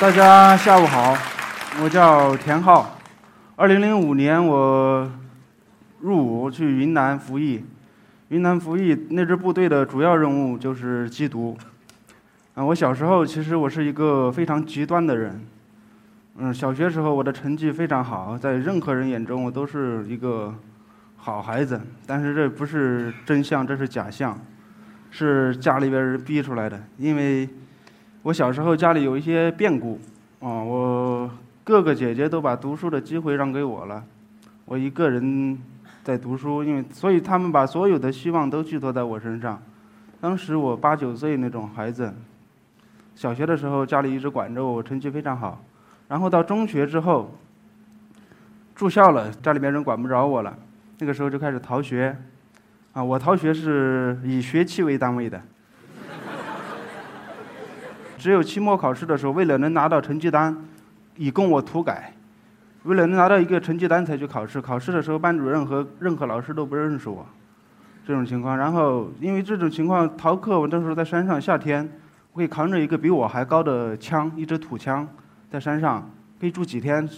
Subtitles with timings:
[0.00, 1.18] 大家下午好，
[1.82, 2.96] 我叫田浩。
[3.56, 5.10] 二零零五年我
[5.98, 7.64] 入伍去云南服役，
[8.28, 11.58] 云南服役那支部队的主要任务就是缉毒。
[12.54, 15.44] 啊，我小时候其实我是一个非常极端的人。
[16.36, 20.54] 嗯，小学时候我的成绩非常好，在任何人眼中我都是一个
[21.16, 21.80] 好孩子。
[22.06, 24.38] 但是这不是真相，这是假象，
[25.10, 26.80] 是家里边人逼出来的。
[26.98, 27.48] 因为
[28.28, 29.98] 我小时候家里有一些变故，
[30.40, 31.30] 啊，我
[31.64, 34.04] 哥哥姐姐都把读书的机会让给我了，
[34.66, 35.58] 我一个人
[36.04, 39.58] 在读书，因为所以他们把所有的希望都寄托在我身上。
[40.20, 42.12] 当时我八九岁那种孩子，
[43.14, 45.64] 小学的时候家里一直管着我，我成绩非常好。
[46.06, 47.34] 然后到中学之后，
[48.74, 50.54] 住校了，家里面人管不着我了，
[50.98, 52.14] 那个时候就开始逃学，
[52.92, 55.40] 啊，我逃学是以学期为单位的，
[58.18, 60.54] 只有期末考试的时候，为了能拿到成绩单，
[61.16, 62.12] 以供我涂改，
[62.82, 67.24] 为了能拿到一个成绩单才去考试，考试的时候班主任和任何老师都不认识我，
[68.04, 71.88] 这种情况，然后因为这种情况逃课，我那时候在山上，夏天，
[72.32, 75.06] 我可以扛着一个比我还高的枪，一支土枪。
[75.50, 76.10] 在山上
[76.40, 77.08] 可以住几天，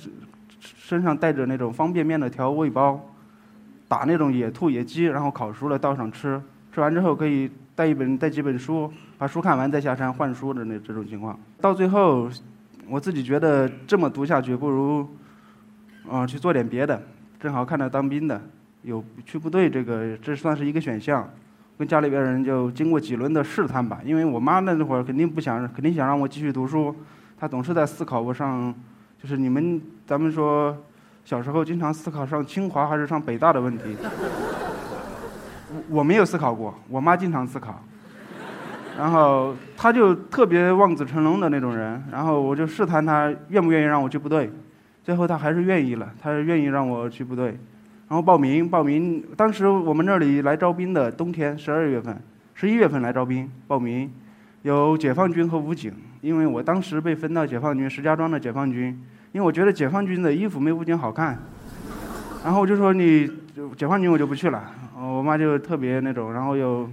[0.61, 3.01] 身上带着那种方便面的调味包，
[3.89, 6.41] 打那种野兔、野鸡，然后烤熟了倒上吃。
[6.73, 11.41] 吃完之后可以带一本、带几本书，把书看完再下山换书的那这种情况。
[11.63, 12.29] 到最后，
[12.87, 15.09] 我自己觉得这么读下去不如，
[16.07, 17.03] 啊去做点别的。
[17.41, 18.39] 正好看到当兵的
[18.83, 21.27] 有去部队，这个这算是一个选项。
[21.79, 26.95] 跟家里边人就经过几轮的试探吧，因为我妈那会儿肯定不想，肯定想让我继续读书。
[27.39, 28.75] 她总是在思考我上，
[29.19, 30.77] 就是你们咱们说
[31.25, 33.97] 小时候经常思考上清华还是上北大的问题。
[35.89, 37.83] 我没有思考过，我妈经常思考。
[38.99, 44.51] 然后她就特别望子成龙的那种人，然后我就试探她愿不愿意让我去部队，
[45.03, 47.59] 最后她还是愿意了，她愿意让我去部队，
[48.09, 49.25] 然后报名报名。
[49.37, 52.21] 当时我们那里来招兵的冬天十二月份，
[52.55, 54.13] 十一月份来招兵报名，
[54.63, 55.93] 有解放军和武警。
[56.21, 58.89] 因为我当时被分到解放军石家庄的解放军，
[59.33, 61.39] 因为我觉得解放军的衣服没武警好看，
[62.45, 63.27] 然后我就说你
[63.75, 64.63] 解放军我就不去了，
[65.09, 66.89] 我妈就特别那种，然后又，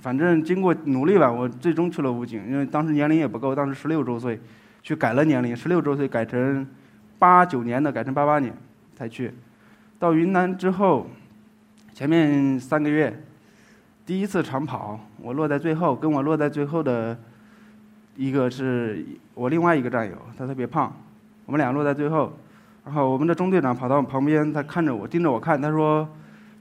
[0.00, 4.40] 反正经过努力吧，我最终去了武警，因为当时年龄也不够，当时十六周岁，
[4.82, 6.66] 去改了年龄，十六周岁改成
[7.18, 8.52] 八九年的，改成八八年
[8.94, 9.32] 才去，
[9.98, 11.06] 到云南之后，
[11.94, 13.22] 前面三个月，
[14.04, 17.16] 第一次长跑，我落在最后，跟我落在最后的。
[18.18, 19.04] 一个是
[19.34, 20.90] 我另外一个战友，他特别胖，
[21.44, 22.32] 我们俩落在最后，
[22.82, 26.08] 然后我们的中队长跑到我旁边，他看着我，盯着我看，他说：“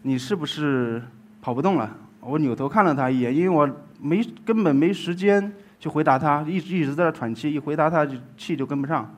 [0.06, 1.02] 你是不是
[1.42, 1.90] 跑不动了？”
[2.22, 3.68] 我扭头看了他一眼，因为我
[4.00, 9.12] 没根本没时间去回答他，一直一直在那喘气，一回答他就气就跟不上。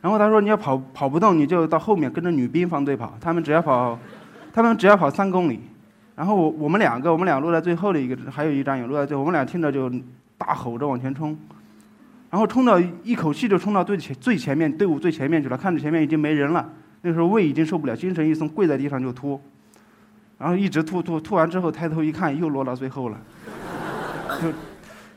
[0.00, 3.98] 然后他说：“你要跑跑不动，你就到后面跟着女兵方队跑，他们只要跑，
[4.52, 5.60] 他们只要跑三公里。”
[6.16, 9.90] 然后我我们两个，我们俩落在最后的一个，还有一战友落在最后，我们俩听着就
[10.38, 11.36] 大吼着往前冲。
[12.30, 16.68] 然后冲到一口气就冲到最前最前面队伍最前面去了，看着前面已经没人了，
[17.02, 19.40] 那时候胃已经受不了，精神一松，跪在地上就吐，
[20.38, 23.20] 然后一直吐吐吐完之后抬头一看，又落到最后了。
[24.42, 24.52] 就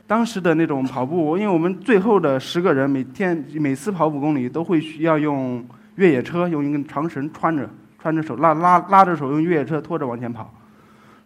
[0.06, 5.64] 当时的那种跑步，因为我们最后的十个人每天每次跑五公里都会需要用
[5.96, 7.68] 越野车，用一根长绳穿着，
[7.98, 10.52] 穿着手拉拉拉着手用越野车拖着往前跑，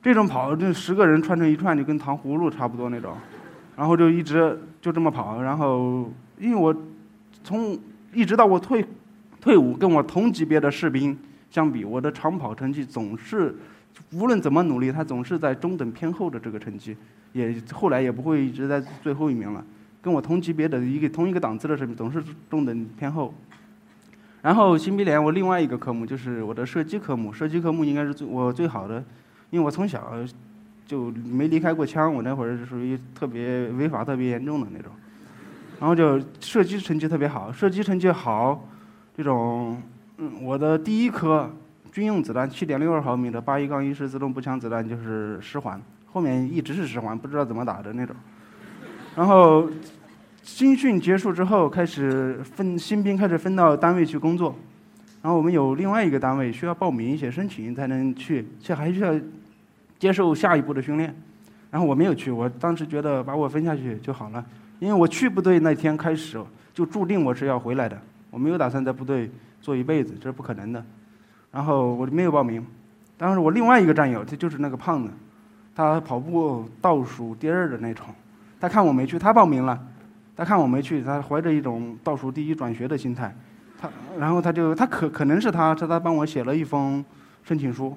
[0.03, 3.15] 这种跑这十个人穿成一串就跟糖葫芦差不多那种。
[3.77, 6.75] 然后就一直就这么跑，然后因为我
[7.43, 7.79] 从
[8.13, 8.85] 一直到我退
[9.41, 11.17] 退伍，跟我同级别的士兵
[11.51, 13.57] 相比，我的长跑成绩总是
[14.11, 16.97] 无论怎么努力，他总是在中等偏后的这个成绩，
[17.33, 19.65] 也后来也不会一直在最后一名了。
[20.01, 23.33] 跟我同级别的一个同一个档次的士兵总是中等偏后。
[24.43, 29.05] 然后新兵连我另外一个科目就是我的射击科目，射击科目应该是最我最好的，
[29.51, 30.13] 因为我从小。
[30.85, 34.93] 就没离开过枪，我那会儿是属于特别违法、特别严重的那种，
[35.81, 38.69] 然后就射击成绩特别好，射击成绩好，
[39.17, 39.81] 这种，
[40.19, 41.51] 嗯，我的第一科
[41.93, 48.17] 军用子弹七点六二毫米的八一杠一式自动步枪子弹就是十环，后面一直是十环，不知道怎么打的那种。
[49.15, 49.71] 然后
[50.43, 54.57] 军训结束之后，开始分新兵开始分到单位去工作，
[55.23, 59.15] 然后我们有另外一个单位需要报名写申请才能去，且还需要。
[59.99, 61.15] 接受下一步的训练，
[61.71, 62.29] 然后我没有去。
[62.29, 64.45] 我当时觉得把我分下去就好了，
[64.81, 66.43] 因为我去部队那天开始
[66.75, 67.97] 就注定我是要回来的，
[68.29, 69.31] 我没有打算在部队
[69.61, 70.85] 做一辈子，这是不可能的。
[71.53, 72.67] 然后我就没有报名。
[73.17, 75.11] 当时我另外一个战友，他就是那个胖子，
[75.77, 78.07] 他跑步倒数第二的那种，
[78.61, 79.79] 他看我没去，他报名了，
[80.35, 83.33] 他看我没去，他怀着一种倒数第一转学的心态，
[83.79, 83.89] 他
[84.19, 87.05] 然后他就他可可能是他是他帮我写了一封
[87.45, 87.97] 申请书，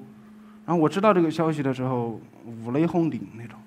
[0.66, 2.20] 然后我知道这个消息的时候
[2.64, 3.58] 五雷轰顶那种，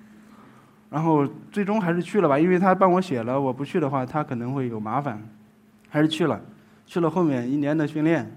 [0.91, 5.21] 然后最终还是去了吧，因为他帮我写了，我不去的话他可能会有麻烦，
[5.89, 6.41] 还是去了，
[6.87, 8.31] 去了后面一年的训练，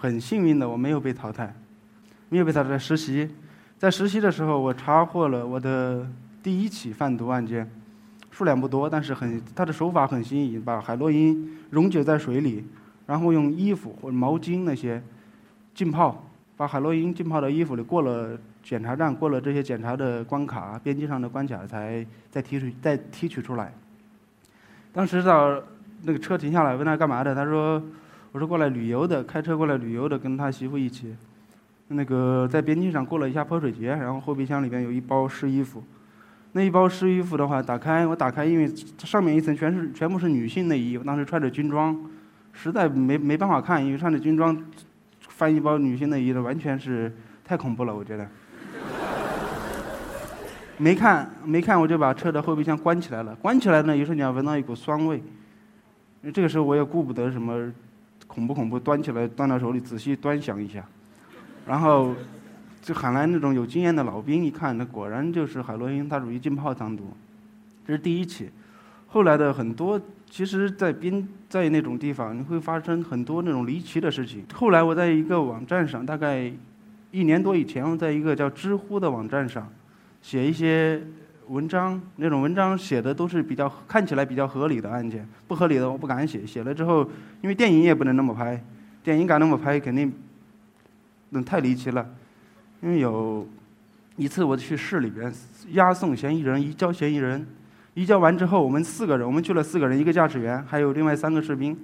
[0.00, 1.54] 很幸运的我没有被淘汰，
[2.30, 3.28] 没有被淘汰实习，
[3.76, 6.08] 在实习的时候我查获了我的
[6.42, 7.70] 第一起贩毒案件。
[8.30, 12.64] 数量不多，但是很，他的手法很新颖，把海洛因溶解在水里，
[13.06, 15.02] 然后用衣服或者毛巾那些
[15.74, 16.24] 浸泡，
[16.56, 23.74] 把海洛因浸泡到衣服里，过了检查站，过了这些检查的关卡，边境上的关卡，才再提取再提取出来。
[24.92, 25.60] 当时到
[26.04, 27.82] 那个车停下来，问他干嘛的，他说
[28.32, 31.16] ：“我是过来旅游的，开车过来旅游的，跟他媳妇一起，
[31.88, 35.82] 那个在边境上过了一下泼水节，然后后备箱里边有一包湿衣服。”
[36.52, 38.68] 那一包湿衣服的话，打开我打开，因为
[38.98, 42.08] 上面一层全是全部是女性内衣，我当时穿着军装，
[42.52, 44.56] 实在没没办法看，因为穿着军装
[45.20, 47.12] 翻一包女性内衣的，完全是
[47.44, 48.28] 太恐怖了，我觉得。
[50.76, 53.34] 没看没看，我就把车的后备箱关起来了。
[53.36, 55.20] 关起来呢，一瞬间闻到一股酸味。
[56.32, 57.72] 这个时候我也顾不得什么
[58.30, 60.84] 恐不恐怖，端起来端到手里仔细端详一下，
[61.66, 62.14] 然后。
[62.82, 67.12] 就喊来那种有经验的老兵，一看，那果然就是海洛因，它属于浸泡藏毒，
[67.86, 68.48] 这是第一起。
[69.08, 70.00] 后来的很多，
[70.30, 74.46] 其实，在边在那种地方，你会发生很多那种离奇的事情。
[74.54, 76.50] 后来我在一个网站上，大概
[77.10, 79.70] 一年多以前，我在一个叫知乎的网站上
[80.22, 81.02] 写一些
[81.50, 86.46] 文章，那种文章写的都是比较看起来比较合理的案件，不合理的我不敢写。
[86.46, 87.02] 写了之后，
[87.40, 88.62] 因为电影也不能那么拍，
[89.02, 90.12] 电影敢那么拍，肯定
[91.30, 92.08] 那太离奇了。
[92.80, 93.44] 因为有
[94.14, 95.32] 一次我去市里边
[95.72, 97.44] 押送嫌疑人，移交嫌疑人，
[97.94, 101.76] 移交完之后，我们四个人，我们去了四个人，一个驾驶员，还有另外三个士兵，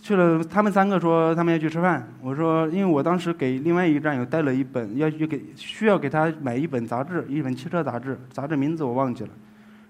[0.00, 0.42] 去了。
[0.44, 9.30] 他们三个说他们要去吃饭，我说因为我当时给另外一个战友带了一本，要去给需要给他买一本杂志，一本汽车杂志，杂志名字我忘记了。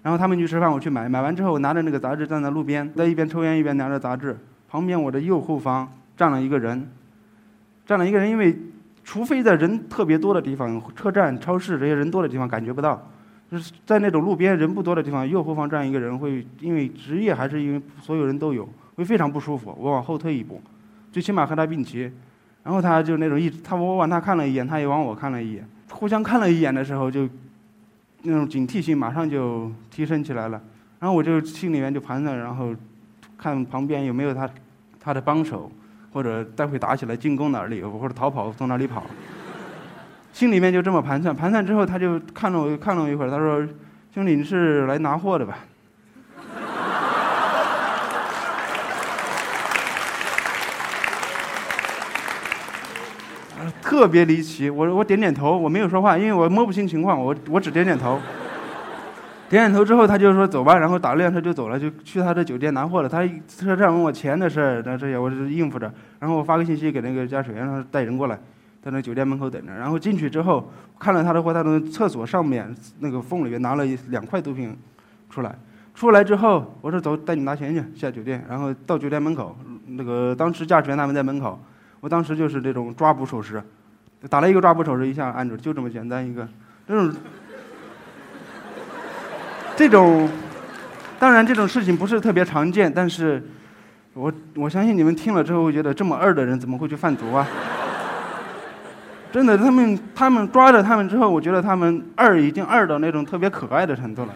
[0.01, 6.87] 然后他们去吃饭，我去买，买完之后我拿着那个杂志站在路边，在一边抽烟一边拿着杂志，旁边我的右后方站了一个人，
[7.85, 8.57] 站了一个人，因为。
[9.01, 13.09] 除非在人特别多的地方，车站、超市这些人多的地方感觉不到，
[13.49, 19.75] 就是在那种路边人不多的地方，右后方站一个人会因为职业还是因为所有人都有，会非常不舒服。
[19.79, 20.61] 我往后退一步，
[21.11, 22.11] 最起码和他并齐，
[22.63, 27.27] 然后他就那种一直他我往他看了一眼，他也往我看了一眼，互相看了一眼的时候，就
[28.21, 30.61] 那种警惕性马上就提升起来了。
[30.99, 32.75] 然后我就心里面就盘算，然后
[33.37, 34.49] 看旁边有没有他
[34.99, 35.71] 他的帮手。
[36.11, 39.05] 或者待会打起来进攻哪里，或者逃跑从哪里跑，
[40.33, 41.35] 心里面就这么盘算。
[41.35, 43.63] 盘算之后，他就看了我，看了我一会儿，他说
[44.11, 45.59] ：“兄弟，你是来拿货的吧？”
[53.89, 58.19] 特别离奇，我我点点头，我没有说话，因为我摸不清情况，我我只点点头。
[59.49, 63.09] 点点头之后，他就说走吧，然后打了辆车就走了，就去他的酒店拿货了。
[63.09, 65.91] 他车站问我钱的事儿，那这些我是应付着。
[66.19, 68.39] 然后我发个信息给那个驾驶员，让他带人过来，
[68.79, 69.73] 在那酒店门口等着。
[69.73, 74.77] 然后进去之后，看了他的货，他从厕所上面那个缝里面拿了两块毒品
[75.31, 75.55] 出来。
[75.95, 78.45] 出来之后，我说走，带你拿钱去下酒店。
[78.47, 81.59] 然后到酒店门口，那个当时驾驶员他们在门口，
[82.01, 83.63] 我当时就是这种抓捕手势，
[84.27, 86.47] 打了一个抓捕手势，一下按住，就这么简单一个，
[86.87, 87.13] 这种。
[89.75, 90.27] 这种，
[91.17, 93.41] 当然这种事情不是特别常见，但是，
[94.13, 97.47] 我我相信你们听了之后会觉得这么二的人怎么会去贩毒啊？
[99.31, 104.33] 真的，他们他们抓着他们之后，我觉得他们二已经二到那种特别可爱的程度了。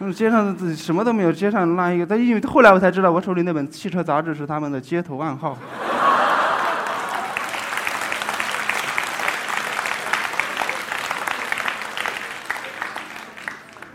[0.00, 5.56] 嗯，街上自己什么都没有，街上拉一个，但因为后来我才知道，我手里那本汽车杂志是他们的街头暗号。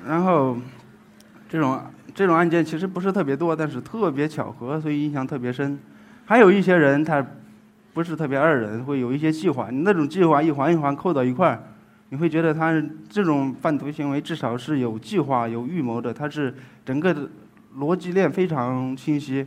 [0.08, 0.56] 然后，
[1.50, 1.82] 这种
[2.14, 5.80] 这种案件其实不是特别多，但是特别巧合，所以印象特别深。
[6.26, 7.26] 还有一些人他
[7.94, 9.70] 不是特别二人，会有一些计划。
[9.72, 11.64] 那种计划一环一环扣到一块儿，
[12.10, 16.14] 你会觉得他这种贩毒行为至少是有计划、有预谋的。
[16.14, 16.54] 他是
[16.86, 17.28] 整个的
[17.80, 19.46] 逻辑链非常清晰，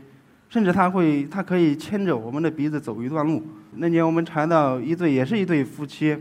[0.48, 3.42] 甚至他会他可以牵着我们的鼻子走一段路。
[3.76, 6.16] 那年我们查到一对也是一对夫妻，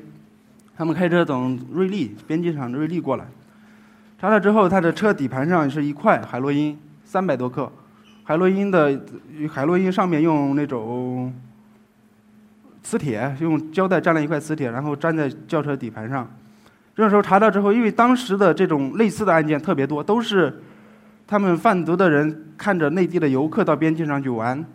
[0.75, 3.25] 他们开车从瑞丽边境上瑞丽过来。
[4.19, 7.71] 查了之后，他的车底盘上是一块海洛因，三百多克。
[8.23, 8.99] 海洛因的
[9.49, 11.33] 海洛因上面用那种
[12.81, 16.27] 磁铁，用胶带粘了一块磁铁，然后粘在轿车底盘上。
[16.95, 20.61] 这时候查到之后，因为当时的这种类似的案件特别多，都是
[21.27, 24.65] 他们贩毒的人看着内地的游客到边境上去玩，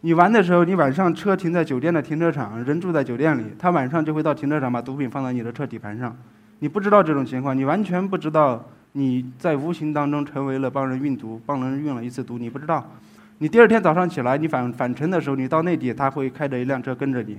[0.00, 6.14] 你玩的时候，你晚上车停在酒店的停车场，人住在酒店里，他晚上就会到停车场把毒品放到你的车底盘上，
[6.58, 12.84] 你不知道这种情况，你完全不知道你在无形当中成为了帮人运毒，帮人运了一次毒，你不知道。
[13.38, 17.38] 你第二天早上起来，你返返程的时候，你到内地，他会开着一辆车跟着你，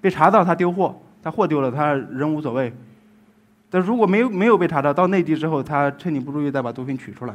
[0.00, 2.72] 被查到他丢货，他货丢了，他人无所谓。
[3.70, 7.34] 但如果没有没有被查到，到内地之后，他趁你不注意再把毒品取出来，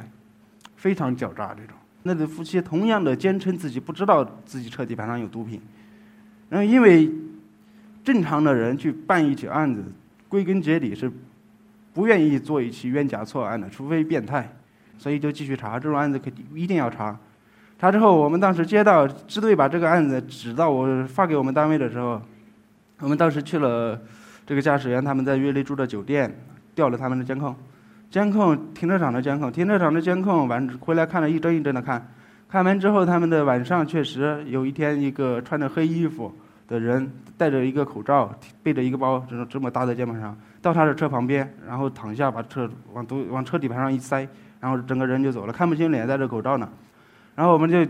[0.77, 1.75] 非常狡诈这种。
[2.03, 5.59] 那对夫妻同样的坚称自己不知道自己车底盘上有毒品，
[6.47, 7.11] 然后因为
[8.05, 9.83] 正常的人去办一起案子，
[10.29, 11.11] 归根结底是
[11.93, 14.49] 不愿意做一起冤假错案的，除非变态，
[14.97, 17.17] 所以就继续查这种案子，肯定一定要查。
[17.77, 22.21] 查之后，我们当时接到支队把这个案子指到我发给我们单位的时候，
[22.99, 23.99] 我们当时去了。
[24.45, 26.35] 这个驾驶员他们在岳麓住的酒店
[26.73, 27.55] 调了他们的监控，
[28.09, 32.11] 监控停车场的监控，停车场的监控完回来看了一帧一帧的看，
[32.49, 36.33] 看完之后他们的晚上确实有一天一个穿着黑衣服
[36.67, 44.27] 的人戴着一个口罩背着一个包这种这么搭在肩膀上到他的车旁边，然后躺下把车往都往车底盘上一塞，
[44.59, 46.69] 然后整个人就走了，看不清脸戴着口罩呢，
[47.35, 47.85] 然后我们就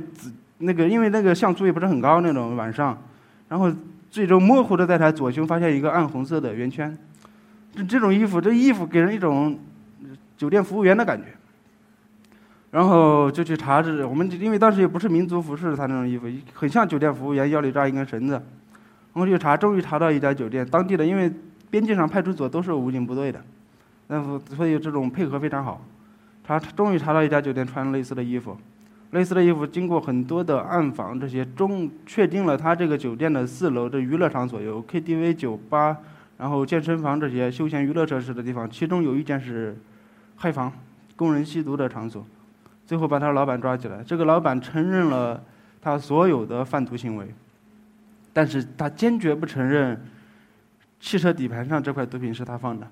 [0.59, 2.97] 那个因为那个像素也不是很高那种晚上，
[3.47, 3.71] 然后。
[4.11, 6.97] 最终模糊的在他左胸发现一个暗红色的圆圈，
[7.75, 9.55] 这这种衣服，这衣服给人一种
[10.35, 11.25] 酒店服务员的感觉。
[12.71, 18.41] 然后就去查这，我们因为当时也不是民族服饰，他那种衣服很像酒店服务员，腰里扎一根绳子。
[19.13, 21.31] 我们就查，终于查到一家酒店，当地的，因为
[21.69, 23.41] 边境上派出所都是武警部队的，
[24.07, 25.81] 那所以这种配合非常好。
[26.43, 28.57] 查，终于查到一家酒店穿类似的衣服。
[29.11, 35.97] 类似的衣服，经过很多的暗访，这些终确定了他这个酒店的四楼的娱乐场所有 KTV、酒吧，
[36.37, 39.75] 然后健身房这些休闲娱乐设施的地方，其中有一间是
[40.35, 40.71] 嗨房，
[41.15, 42.23] 供人吸毒的场所。
[42.85, 45.43] 最后把他老板抓起来，这个老板承认了
[45.81, 47.27] 他所有的贩毒行为，
[48.31, 49.99] 但是他坚决不承认
[50.99, 52.87] 汽车底盘上这块毒品是他放的。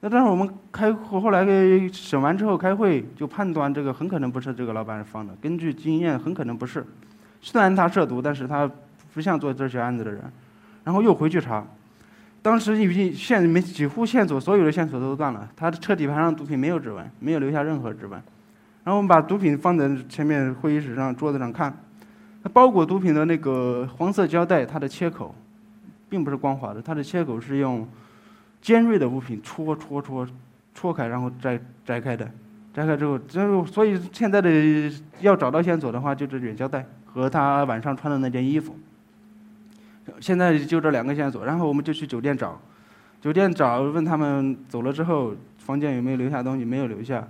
[0.00, 1.44] 那但是我们开后来
[1.92, 6.84] 审完之后开会就判断这个很可能不是这个老板放的，根据经验很可能不是。
[7.40, 8.70] 虽然他涉毒，但是他
[9.12, 10.22] 不像做这些案子的人。
[10.84, 11.62] 然后又回去查，
[12.40, 18.12] 当时已经线没几乎线索所有的线索都断了，他的车底盘上毒品没有指纹，没有留下任何指纹。
[18.84, 21.76] 然后我们把毒品放在前面会议室上桌子上看，
[22.54, 25.34] 包裹毒品的那个黄色胶带，它的切口
[26.08, 27.86] 并不是光滑的，它的切口是用。
[28.60, 30.26] 尖锐的物品戳戳戳
[30.74, 32.28] 戳开，然后摘摘开的，
[32.74, 34.50] 摘开之后，就所以现在的
[35.20, 38.76] 要找到线索的话，就这卷胶带和他晚上穿的那件衣服。
[40.18, 42.60] 现在就这两个线索，然后我们就去酒店找，
[43.20, 47.26] 酒店找问他们走了之后房间有没有留下东西，没有留下，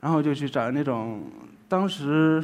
[0.00, 1.24] 然后就去找那种
[1.68, 2.40] 当时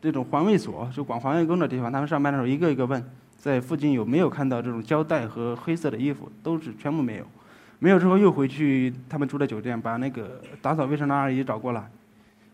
[0.00, 3.04] 这种环卫所，就管环卫工的地方，他们上班的时候一个一个问，
[3.46, 7.24] 在附近有没有看到这种胶带和黑色的衣服，都是全部没有。
[7.78, 11.88] 没有之后又回去他们住的酒店，把那个打扫卫生的阿姨找过来，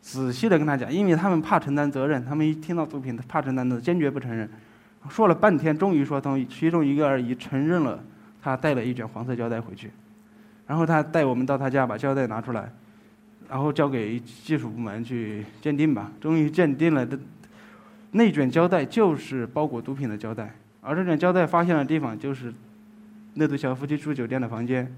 [0.03, 4.47] 仔细的跟他讲，因为他们怕承担责任，他们一听到毒品怕承担的，坚决不承认。
[5.09, 7.99] 说了半天，终于说通，其中一个阿姨承认了，
[8.43, 9.91] 她带了一卷黄色胶带回去，
[10.67, 12.71] 然后她带我们到她家把胶带拿出来，
[13.49, 16.13] 然后交给技术部门去鉴定吧。
[16.21, 17.19] 终于鉴定了，的
[18.11, 22.53] 那卷胶带就是包裹毒品的胶带，而这卷胶带发现的地方就是
[23.35, 24.95] 那对小夫妻住酒店的房间。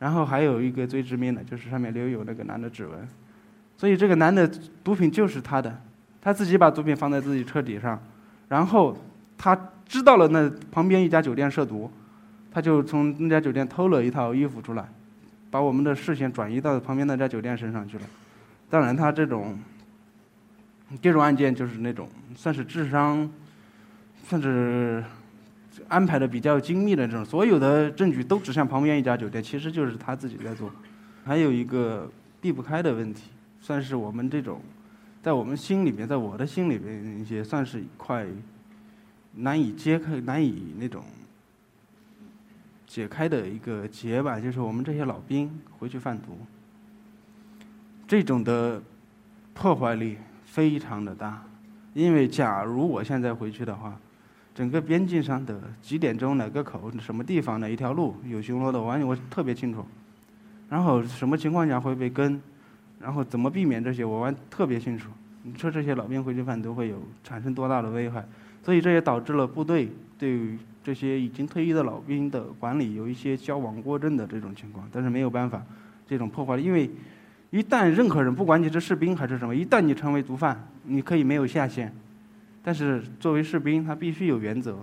[0.00, 3.08] 然后还有一个最致命的，就是上面留有那个男的指纹，
[3.78, 4.46] 所以这个男的
[4.82, 5.80] 毒品就是他的，
[6.20, 7.98] 他自己把毒品放在自己车底上，
[8.48, 8.94] 然后
[9.38, 11.90] 他知道了那旁边一家酒店涉毒，
[12.50, 14.84] 他就从那家酒店偷了一套衣服出来，
[15.50, 18.04] 把我们的视线转移到旁边那家酒店身上去了。
[18.68, 19.56] 当然，他这种
[21.00, 23.30] 这种案件就是那种算是智商，
[24.24, 25.02] 算是。
[25.88, 30.70] 安排的比较精密的这种，所有的证据都指向旁边一家酒店，其实就是他自己在做。
[31.24, 34.60] 还有一个避不开的问题，算是我们这种，
[35.22, 38.26] 在我们心里面，在我的心里面也算是一块
[39.34, 41.02] 难以揭开、难以那种
[42.86, 44.38] 解开的一个结吧。
[44.38, 46.38] 就是我们这些老兵回去贩毒，
[48.06, 48.82] 这种的
[49.54, 51.42] 破坏力非常的大。
[51.94, 53.98] 因为假如我现在回去的话，
[54.54, 59.84] 整个边境上的几点钟哪个口什么地方哪一条路有巡逻的，完全我特别清楚。
[60.68, 62.40] 然后什么情况下会被跟，
[63.00, 65.10] 然后怎么避免这些，我完特别清楚。
[65.42, 68.24] 你说这些老兵回去犯都会有产生多大的危害？
[68.62, 74.88] 所以这也导致了部队对于这些已经退役的老兵的管理有一些矫枉过正的这种情况。
[74.90, 75.62] 但是没有办法，
[76.06, 76.88] 这种破坏，因为
[77.50, 81.94] 一旦任何人，不管你是士兵还是什么，一旦你成为毒贩，你可以没有下限，
[82.64, 84.78] 但是作为士兵，他必须有原则，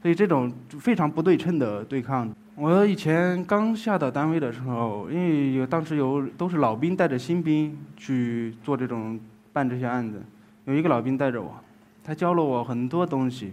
[0.00, 2.34] 所以这种非常不对称的对抗。
[2.56, 9.20] 我以前刚下到单位的时候，因为有当时有都是老兵带着新兵去做这种
[9.52, 10.20] 办这些案子，
[10.64, 11.54] 有一个老兵带着我，
[12.02, 13.52] 他教了我很多东西，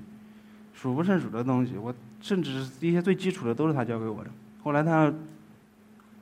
[0.73, 4.29] 数不胜数的东西，我甚至一些最基础的都是他教给我的。
[4.63, 5.13] 后来他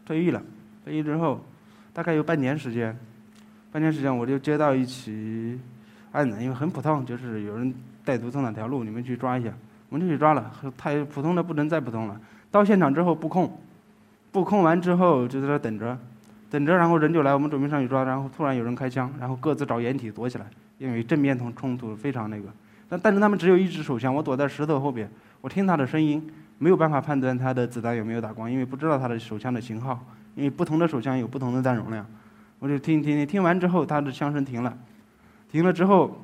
[0.04, 0.44] 退役了，
[0.84, 1.40] 退役之后。
[1.94, 2.94] 大概有半年时间，
[3.72, 5.58] 半年时间我就接到一起
[6.16, 9.52] 案子，因为很普通，就是有人带毒从哪条路，你们去抓一下，
[9.90, 10.52] 我们就去抓了。
[10.78, 12.20] 太普通的不能再普通了。
[12.50, 13.60] 到现场之后布控，
[14.32, 15.98] 布控完之后就在那等着，
[16.50, 20.46] 等着，然后人就来，我们准备上去抓，然后突然有人开枪，然后各自找掩体躲起来，
[20.78, 22.46] 因为正面冲冲突非常那个。
[22.88, 25.10] 但但是他们只有一支手枪，我躲在石头后边，
[25.42, 26.26] 我听他的声音，
[26.58, 30.00] 没有办法判断他的子弹有没有打光，因为不知道他的手枪的型号。
[30.36, 32.06] 因为不同的手枪有不同的弹容量，
[32.60, 34.78] 我就听听听，听完之后，他的枪声停了，
[35.56, 36.22] 停了之后，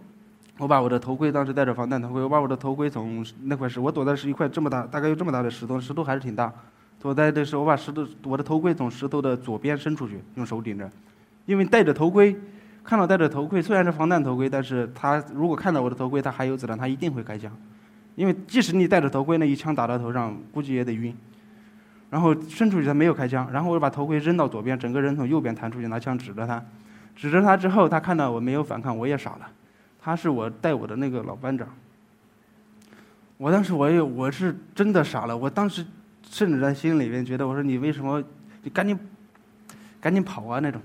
[0.58, 6.54] 我把我的头盔，当时戴着防弹头盔，我把我的头盔从那块石，我躲的是一块这么大，大概有这么大的石头，石头还是挺大，
[7.00, 10.92] 躲在的时候，我把石头，我的头盔从石头的左边伸出去，用手顶着，
[11.46, 12.36] 因为戴着头盔，
[12.84, 17.50] 看到戴着头盔，虽然是防弹头盔，但是他如果看到我的头盔，他还有子弹，他一定会开枪，
[18.16, 21.16] 因为即使你戴着头盔，那一枪打到头上，估计也得晕。
[22.10, 23.50] 然后伸出去，他没有开枪。
[23.54, 26.62] 然后我把头盔扔到左边，整个人从右边弹出去，拿枪指着他，
[27.16, 29.48] 指着他之后，他看到我没有反抗，我也傻了。
[30.02, 31.68] 他是我带我的那个老班长。
[33.38, 35.86] 我当时我也我是真的傻了，我当时
[36.24, 38.24] 甚至在心里面觉得，我说你为什么，
[38.64, 38.98] 你赶紧，
[40.00, 40.82] 赶紧跑啊那种。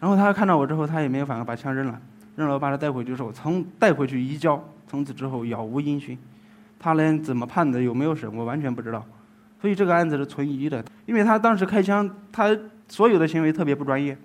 [0.00, 2.00] 然后他看到我之后，他也没有反抗，把枪扔了，
[2.36, 6.18] 扔了我把他带回去之后，从带回去移交，从此之后杳无音讯。
[6.78, 9.02] 他连怎么判的，有没有审，我完全不知道。
[9.60, 12.54] 所以这个案子是存疑的，因为他当时开枪，他
[12.88, 14.16] 所有的行为特别不专业。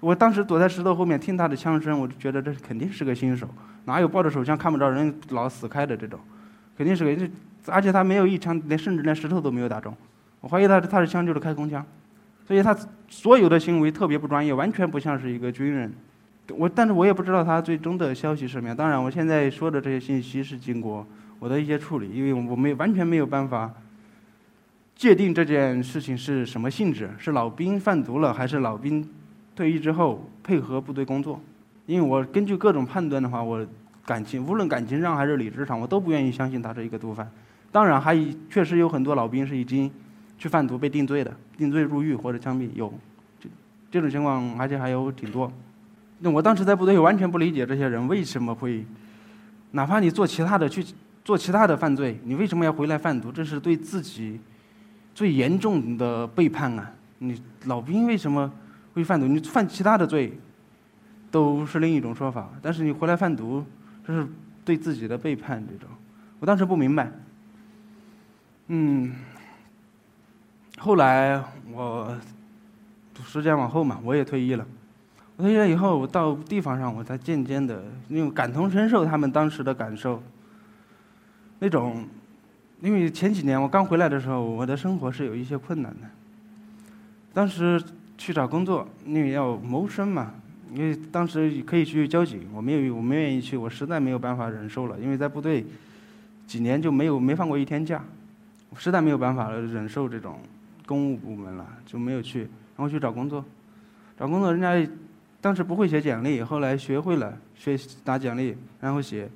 [0.00, 3.46] 我当时躲在石头后面听他的枪声，我就觉得这肯定是个新手，
[3.84, 6.18] 哪有抱着手枪看不着人老死开的这种，
[6.76, 7.30] 肯定是个，
[7.66, 9.94] 而且他没有一枪，连甚至连石头都没有打中，
[10.40, 11.84] 我怀疑他他的枪就是开空枪，
[12.46, 12.74] 所以他
[13.08, 15.92] 所有的行为特别不专业，完全不像是一个军人。
[16.56, 21.06] 我但是我也不知道他最终的消息是什么样，当然我现在说的这些信息是经过
[21.38, 23.70] 我的一些处理，因为我没完全没有办法。
[24.96, 27.08] 界定这件事情是什么性质？
[27.16, 29.08] 是老兵贩毒了，还是老兵
[29.60, 31.38] 退役之后配合部队工作？
[31.84, 33.62] 因为我根据各种判断的话，我
[34.06, 37.30] 感情无论感情上还是理智上，我都不愿意相信他是一个毒贩。
[37.70, 38.16] 当然，还
[38.48, 39.90] 确实有很多老兵是已经
[40.38, 42.90] 去贩毒被定罪的，定罪入狱或者枪毙有，
[43.38, 43.50] 这
[43.90, 45.52] 这种情况，而且还有挺多。
[46.20, 48.82] 那我当时在部队完全不理解这些人为什么会，
[49.72, 50.82] 哪怕你做其他的去
[51.22, 53.30] 做其他的犯罪，你为什么要回来贩毒？
[53.30, 54.40] 这是对自己。
[55.14, 56.90] 最严重的背叛啊！
[57.18, 58.50] 你老兵为什么
[58.94, 59.26] 会贩毒？
[59.26, 60.38] 你犯其他的罪，
[61.30, 62.50] 都是另一种说法。
[62.60, 63.64] 但是你回来贩毒，
[64.06, 64.26] 这是
[64.64, 65.64] 对自己的背叛。
[65.66, 65.88] 这种，
[66.38, 67.10] 我当时不明白。
[68.68, 69.14] 嗯，
[70.78, 72.16] 后来我
[73.24, 74.66] 时间往后嘛，我也退役了。
[75.36, 80.22] 我退役了以后，我到地方上，我才渐渐的，因为感同身受他们当时的感受，
[81.58, 82.06] 那种。
[82.82, 86.08] 因为前几年我刚回来的时候，我的生活是有一些困难的。
[87.34, 87.78] 当时
[88.20, 90.34] 去找工作，因为要谋生嘛，
[90.74, 95.00] 因为当时可以去交警，我没有，我没愿意去，我实在没有办法忍受了。
[95.00, 95.64] 因为在部队
[96.46, 98.04] 几年就没有没放过一天假，
[98.68, 100.38] 我实在没有办法忍受这种
[100.84, 102.40] 公务部门了，就没有去。
[102.40, 103.42] 然后去找工作，
[104.18, 104.92] 找工作人家
[105.40, 109.30] 当时不会写简历，后来学会了学打简历，然后写。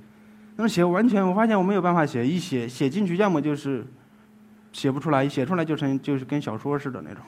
[0.56, 3.82] 那么写完全，我发现我没有办法写，一写写进去，要么就是
[4.72, 7.22] 写不出来，写出来就成就是跟小说似的那种。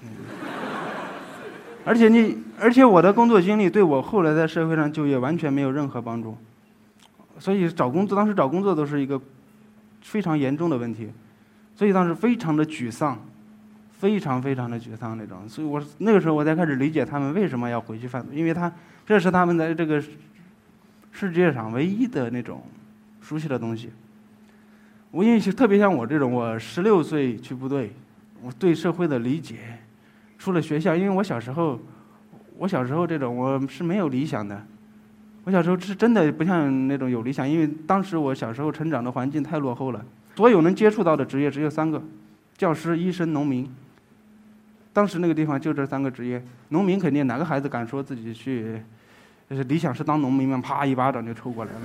[1.87, 6.37] 而且你，而且我的工作经历对我后来在社会上就业完全没有任何帮助，
[7.38, 9.20] 所以找工作当时找工作都是一个
[10.03, 11.09] 非常严重的问题，
[11.77, 13.16] 所以当时非常的沮丧，
[13.92, 15.49] 非常非常的沮丧那种。
[15.49, 18.70] 所以我那个时候我才开始理解他们为什么要回去贩毒，因为他
[19.07, 20.03] 这是他们在这个
[21.12, 22.62] 世界上唯一的那种。
[23.22, 23.90] 熟悉的东西，
[25.11, 27.92] 我因为特别像我这种，我十六岁去部队，
[28.40, 29.81] 我对社会的理解，
[30.38, 31.79] 出了学校，因为我小时候，
[32.59, 34.62] 我小时候这种我是没有理想的，
[35.44, 40.05] 我小时候是真的不像那种有理想，因为当时我小时候成长的环境太落后了，
[40.37, 42.03] 所有能接触到的职业只有三个，
[42.57, 43.68] 教师、医生、农民。
[44.92, 48.81] 当时那个地方就这三个职业，农民肯定哪个孩子敢说自己去，
[49.51, 51.81] 就是理想是当农民嘛，啪一巴掌就抽过来了。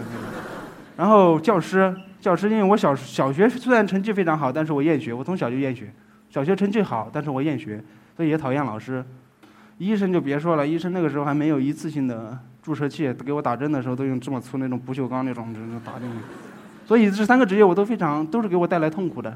[0.95, 5.91] 然后教师，教师，因为我小小学虽然成绩非常好，但是我厌学，我从小就厌学。
[6.29, 7.83] 小学成绩好，但是我厌学，
[8.15, 9.03] 所以也讨厌老师。
[9.77, 16.17] 医生就别说了，医生那个时候还没有一次性的注射器，给我打针的时候都用这么粗那种不锈钢那种针打进去。
[16.85, 19.35] 所以这三个职业我都非常都是给我带来痛苦的，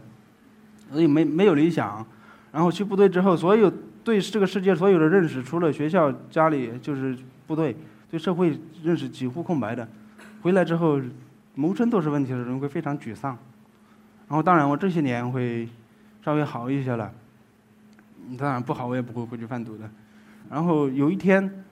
[0.91, 2.05] 所以没没有理想。
[2.51, 3.71] 然后去部队之后，所有
[4.03, 7.75] 对这个世界所有的认识，除了学校、家里，就是部队，
[8.09, 9.87] 对社会认识几乎空白的。
[10.41, 11.01] 回来之后，
[11.55, 13.37] 谋生都是问题的人会非常沮丧。
[14.27, 15.67] 然后当然我这些年会
[16.23, 17.11] 稍微好一些了，
[18.37, 19.89] 当然不好我也不会回去贩毒的。
[20.49, 21.63] 然后有一天，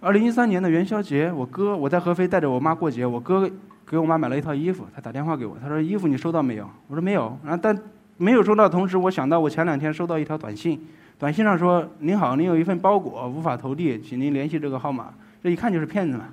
[0.00, 3.50] 二零一三年的元宵节，我哥我在合肥带着我妈过节，我哥。
[3.86, 7.78] 给我妈买了一套衣服，他打电话给我，他说：“衣服你收到没有？”我说：“没有。”然后但
[8.16, 10.80] 没有收到，同时我想到我前两天收到一条短信，
[11.18, 15.12] 短信上说：“您好，您有一份包裹无法投递，请您联系这个号码。”
[15.44, 16.24] 这一看就是骗子嘛。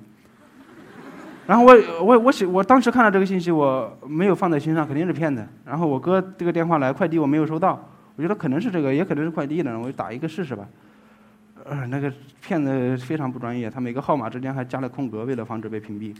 [1.46, 5.46] 然后我我我写我当时看到这个信息，我没有放在心上，肯定是骗子。
[5.66, 7.78] 然后我哥这个电话来，快递我没有收到，
[8.16, 10.66] 我觉得可能是这个，也可能是快递的，我就打一个试试吧。
[11.64, 16.14] 呃，那个骗子非常不专业，他每个号码之间还加了空格，为了防止被屏蔽。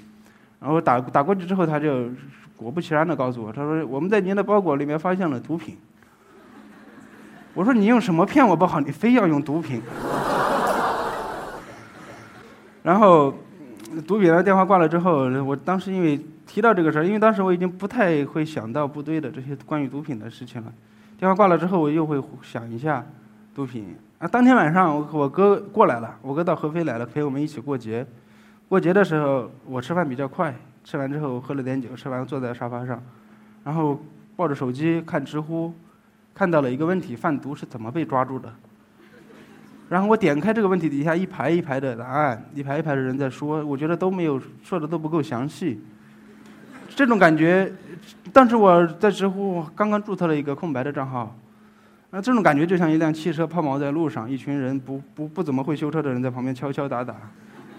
[0.60, 2.08] 然后打打过去之后，他就
[2.56, 5.76] 果不其然的告诉我，他说我们在您的包裹里面发现了毒品。
[7.54, 9.82] 我说你用什么骗我不好，你非要用毒品。
[12.82, 13.34] 然后
[14.06, 20.72] 毒品的电话挂了之后，我当时因为提到这个事儿，因为当时我已经不太会想到部队的这些关于毒品的事情了。
[21.22, 23.06] 电话挂了之后，我又会想一下
[23.54, 23.94] 毒品。
[24.18, 28.04] 啊，当天晚上我我哥过来了，我哥到合肥来了，陪我们一起过节。
[28.68, 33.00] 过节的时候，我吃饭比较快，吃完之后喝了点酒，吃完坐在沙发上，
[33.62, 34.02] 然后
[34.34, 35.72] 抱着手机看知乎，
[36.34, 38.52] 看到了一个问题：贩毒是怎么被抓住的？
[39.88, 45.80] 然后我点开这个问题底下一排一排的答案，一排一排的人在说，我觉得都没有说的都不够详细。
[46.94, 47.72] 这种感觉，
[48.32, 51.34] 当时我在知乎刚刚注册了一个空白的账号，
[52.10, 57.14] 那这种感觉就像一辆汽车抛锚在路上，一群人不不不怎么会修车的人在旁边敲敲打打。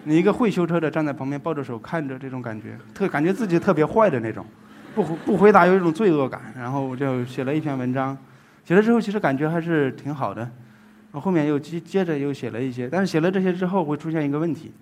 [0.06, 4.45] 你一个会修车的站在旁边抱着手看着，这种感觉特感觉自己特别坏的那种，
[4.95, 6.41] 不不回答有一种罪恶感。
[6.58, 8.17] 然后我就写了一篇文章，
[8.65, 10.49] 写了之后其实感觉还是挺好的。
[11.12, 14.73] 我后面又接接着又写了一些，但是写了这些之后会出现一个问题，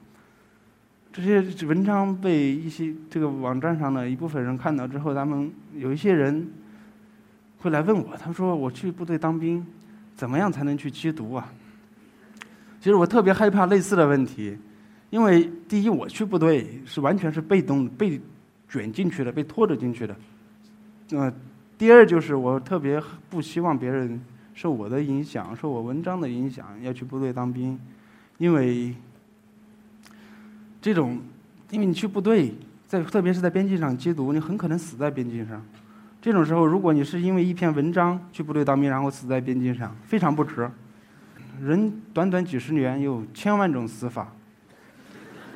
[1.14, 6.48] 这些文章被一些这个网站上的一部分人看到之后，他们有一些人
[7.58, 9.66] 会来问我，他说我去部队当兵，
[10.16, 11.52] 怎么样才能去缉毒啊？
[12.80, 14.58] 其实我特别害怕类似的问题。
[15.10, 18.18] 因为第一，我去部队是完全是被动、被
[18.70, 20.16] 卷进去的、被拖着进去的。
[21.12, 21.32] 呃，
[21.78, 24.18] 第二就是我特别不希望别人
[24.54, 27.78] 受我的影响、受我文章的影响要去部队当兵，
[28.38, 28.96] 因为
[30.82, 31.20] 这种，
[31.70, 32.54] 因为你去部队，
[32.88, 35.64] 在特别是在边境上缉毒，你很可能死在边境上。
[36.22, 40.70] 这种时候，如果你是因为一篇文章去部队当兵，然后死在边境上，非常不值。
[41.62, 44.32] 人短短几十年，有千万种死法。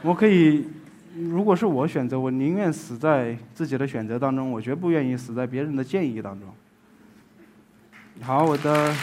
[0.04, 0.68] 我可以，
[1.16, 6.48] 如果是我选择，我宁愿死在自己的选择当中，我绝不愿意死在别人的建议当中。
[8.22, 8.94] 好，我的，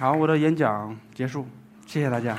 [0.00, 1.44] 好，我的演讲结束，
[1.86, 2.34] 谢谢大家。